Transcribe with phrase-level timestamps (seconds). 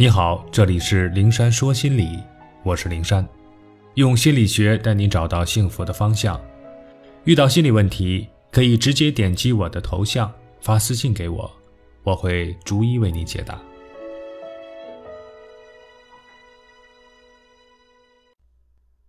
[0.00, 2.22] 你好，这里是灵山说心理，
[2.62, 3.28] 我是灵山，
[3.94, 6.40] 用心理学带你找到幸福的方向。
[7.24, 11.50] 遇到心理问题，可以直接点击我的头像发私信给我，
[12.04, 13.60] 我会逐一为你解答。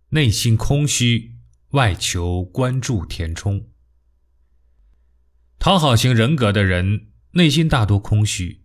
[0.08, 1.36] 内心空虚，
[1.70, 3.64] 外求关注填充。
[5.60, 8.64] 讨好型人格的人内心大多空虚，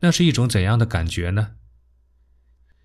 [0.00, 1.58] 那是一种怎样的感觉呢？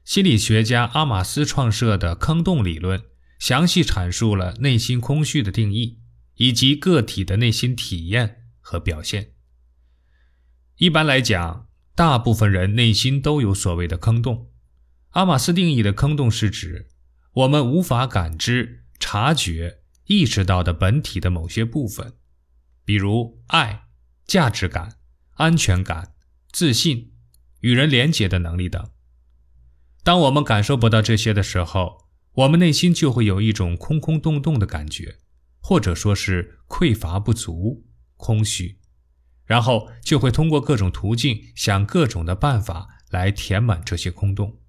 [0.06, 3.04] 心理学家阿马斯创设的坑洞理论，
[3.40, 6.00] 详细阐述了内心空虚的定义
[6.36, 9.32] 以及个体的内心体验和表现。
[10.78, 14.52] 一般来讲，大部分人内心都有所谓的坑洞。
[15.10, 16.88] 阿马斯定义的坑洞是指
[17.34, 22.14] 我们无法感知、察觉、意识到的本体的某些部分，
[22.86, 23.88] 比如爱、
[24.28, 24.98] 价值感、
[25.32, 26.14] 安全感、
[26.52, 27.14] 自信、
[27.62, 28.92] 与人连结的能力等。
[30.06, 35.16] 当我们感受不到这些的时候，我们内心就会有一种空空洞洞的感觉，
[35.60, 38.78] 或者说是匮乏不足、空虚，
[39.46, 44.60] 然后就会通过各种途径想各种的办法来填满这些空洞。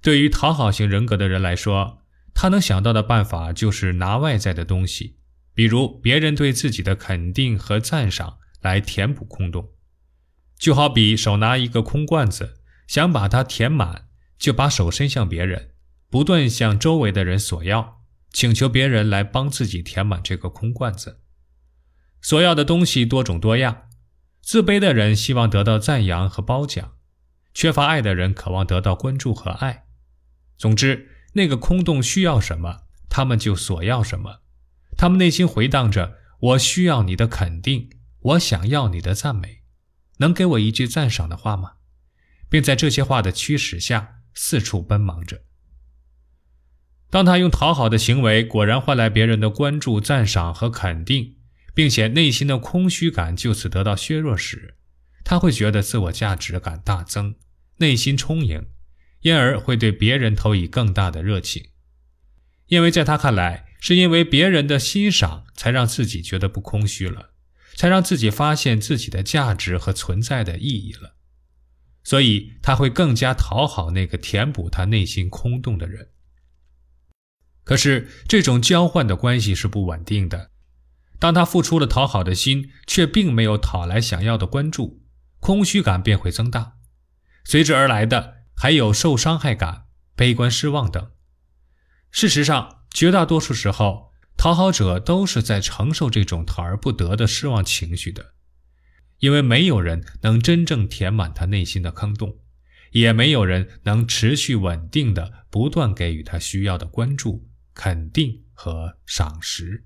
[0.00, 1.98] 对于讨好型人格的人来说，
[2.32, 5.18] 他能想到的办法就是拿外在的东西，
[5.52, 9.72] 比如别人对自己的肯定和赞赏来填补空洞，
[10.58, 12.54] 就好比手拿一个空罐子。
[12.86, 15.70] 想把它填满，就把手伸向别人，
[16.08, 21.20] 不断向周围的人索要，请求别人来帮自己填满这个空罐子。
[22.22, 23.82] 索要的东西多种多样。
[24.42, 26.92] 自卑的人希望得到赞扬和褒奖，
[27.52, 29.86] 缺乏爱的人渴望得到关注和爱。
[30.56, 34.42] 总之，那个空洞需要什么，他们就索要什么。
[34.96, 39.62] 他们内心回荡着：“我需要你的肯定，我想要你的赞美，
[40.18, 41.72] 能给我一句赞赏的话吗？”
[42.48, 45.42] 并在这些话的驱使下四处奔忙着。
[47.08, 51.36] 当他用讨好的行为果然换来别人的关注、赞赏和肯定，
[51.72, 54.76] 并且内心的空虚感就此得到削弱时，
[55.24, 57.36] 他会觉得自我价值感大增，
[57.78, 58.66] 内心充盈，
[59.20, 61.68] 因而会对别人投以更大的热情。
[62.66, 67.30] 因为在他看来，是因为别人的欣赏才让自己觉得不空虚了，
[67.74, 71.15] 才让自己发现自己的价值和存在的意义了。
[72.06, 76.10] 所以他会更加讨好那个填补他内心空洞的人。
[77.64, 80.52] 可是这种交换的关系是不稳定的。
[81.18, 85.02] 当他付出了讨好的心，却并没有讨来想要的关注，
[85.40, 86.74] 空虚感便会增大，
[87.44, 91.10] 随之而来的还有受伤害感、悲观失望等。
[92.12, 98.35] 事实上，绝大多数时候，讨好者都是在承受这种讨而不得的失望情绪的。
[99.18, 102.38] 因为没有人能真正填满他内心的坑洞，
[102.92, 109.84] 也没有人能持续稳定的不断给予他需要的关注、肯定和赏识。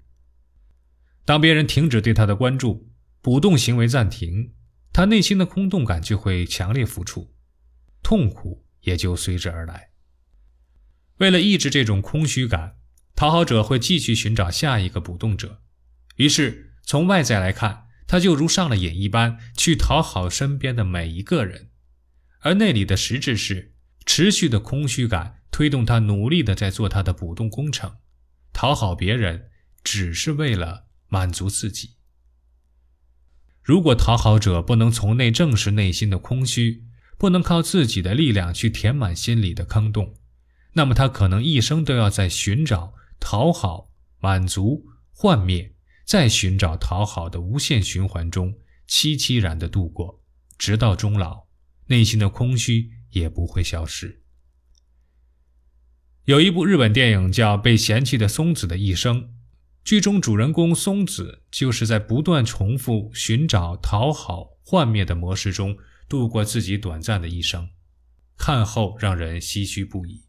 [1.24, 4.52] 当别人停止对他的关注，补洞行为暂停，
[4.92, 7.32] 他内心的空洞感就会强烈浮出，
[8.02, 9.90] 痛苦也就随之而来。
[11.18, 12.76] 为了抑制这种空虚感，
[13.14, 15.62] 讨好者会继续寻找下一个补洞者。
[16.16, 17.86] 于是，从外在来看。
[18.10, 21.70] 他就如上了瘾一般，去讨好身边的每一个人，
[22.40, 27.98] 而那里的实质是持续的空虚感推动他努力的在做他的补洞工程。
[28.52, 29.50] 讨好别人
[29.84, 31.98] 只是为了满足自己。
[33.62, 36.82] 如果讨好者不能从内正视内心的空虚，
[37.16, 40.16] 不能靠自己的力量去填满心里的坑洞，
[40.72, 45.76] 那么他可能一生都要在寻找、讨好、满足、幻灭。
[46.10, 50.24] 在寻找讨好的无限循环中凄凄然的度过，
[50.58, 51.46] 直到终老，
[51.86, 54.20] 内心的空虚也不会消失。
[56.24, 59.22] 有一部日本电影叫《被嫌弃的松子的一生》，
[59.84, 65.78] 剧中主人公松子就是在不断重复寻找讨好、幻灭的模式中
[66.08, 67.68] 度过自己短暂的一生，
[68.36, 70.24] 看后让人唏嘘不已。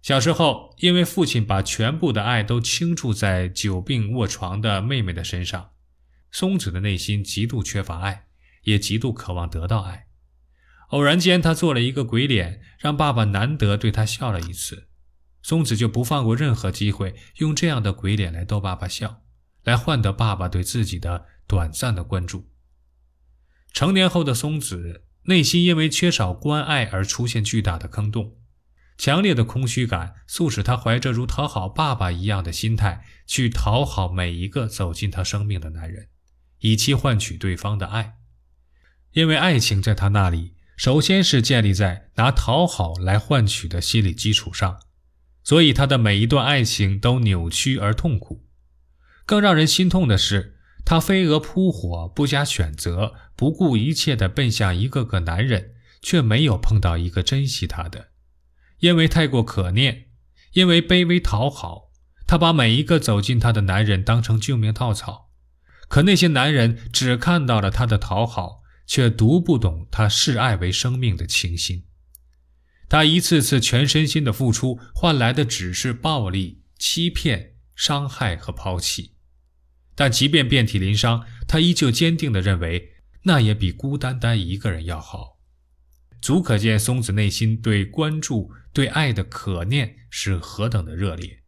[0.00, 5.70] 小时候，因为父亲把全部的爱都倾注在久病卧床的妹妹的身上，
[6.30, 8.26] 松子的内心极度缺乏爱，
[8.62, 10.06] 也极度渴望得到爱。
[10.90, 14.88] 偶然间，他做了一个鬼脸，让爸爸难得对他笑了一次。
[15.42, 19.22] 松子就不放过任何机会，用这样的鬼脸来逗爸爸笑，
[19.64, 22.48] 来换得爸爸对自己的短暂的关注。
[23.72, 28.37] 成年后的松子内心因为缺少关爱而出现巨大的坑洞。
[28.98, 36.08] 强烈的空虚感促使他怀着如讨好爸爸一样的心态去讨好每一个走进他生命的男人，
[36.58, 38.14] 以期换取对方的爱。
[39.12, 44.80] 因为爱情在他那里首先是建立在拿讨好来换取的心理基础上，
[45.44, 48.44] 所以他的每一段爱情都扭曲而痛苦。
[49.24, 58.08] 更让人心痛的是，他飞蛾扑火，不加选择，不顾一切地奔向一个个男人，却没有碰到一个珍惜他的。
[58.78, 60.06] 因为太过可念，
[60.52, 61.90] 因为卑微讨好，
[62.26, 65.30] 她把每一个走进她的男人当成救命稻草。
[65.88, 68.58] 可那些男人只看到了她的讨好。
[68.90, 71.84] 却读不懂她视爱为生命的清新。
[72.88, 79.12] 他一次次全身心的付出，换来的只是暴力、欺骗、伤害和抛弃。
[79.94, 85.37] 但即便遍体鳞伤，他依旧坚定地认为，那也比孤单单一个人要好。
[86.20, 91.42] 足可见松子内心对关注、对爱的可念是何等的热烈。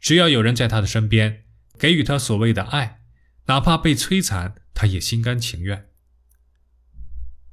[0.00, 1.44] 只要有人在他的身边，
[1.78, 3.00] 给予他所谓的爱，
[3.46, 5.88] 哪怕被摧残，他也心甘情愿。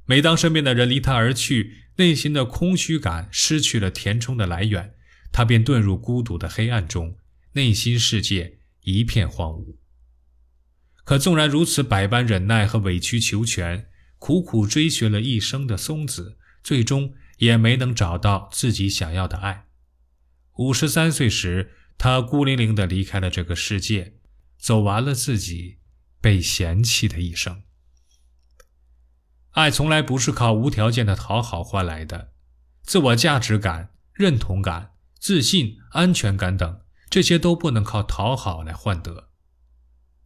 [0.04, 4.94] 每当身边的人离他而去，内心的空虚感失去了填充的来源，
[5.32, 7.18] 他便遁入孤独的黑暗中，
[7.52, 9.76] 内心世界一片荒芜。
[11.04, 19.66] 可纵然如此，百般忍耐和委曲求全，苦苦追寻了一生的松子，最终也没能找到自己想要的爱。
[20.56, 24.14] 五十三岁时，他孤零零地离开了这个世界，
[24.58, 25.78] 走完了自己
[26.20, 27.62] 被嫌弃的一生。
[29.52, 32.32] 爱从来不是靠无条件的讨好换来的，
[32.82, 39.28] 自我价值感、认同感、自信、安全感等，这些都不能靠讨好来换得。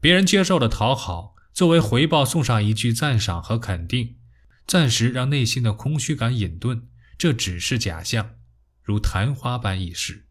[0.00, 4.16] 别人接受了讨好，作为回报送上一句赞赏和肯定，
[4.66, 6.84] 暂时让内心的空虚感隐遁，
[7.18, 8.36] 这只是假象，
[8.82, 10.24] 如昙花般易逝。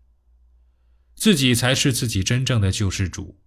[1.14, 3.40] 自己才是自己真正的救世主。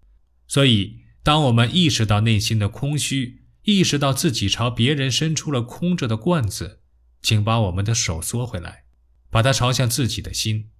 [0.46, 6.82] 所以，当我们意识到内心的空虚，意识到自己朝别人伸出了空着的罐子，
[7.20, 8.84] 请把我们的手缩回来，
[9.28, 10.70] 把它朝向自己的心。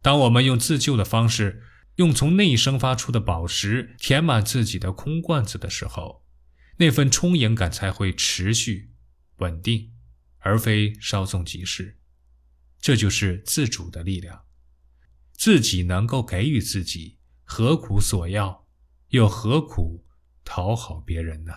[0.00, 1.64] 当我们用自救的方式，
[1.98, 6.24] 用从内生发出的宝石填满自己的空罐子的时候，
[6.76, 8.92] 那份充盈感才会持续、
[9.38, 9.92] 稳定，
[10.38, 11.98] 而非稍纵即逝。
[12.80, 14.44] 这就是自主的力量。
[15.32, 18.68] 自己能够给予自己，何苦索要，
[19.08, 20.06] 又何苦
[20.44, 21.52] 讨好别人呢？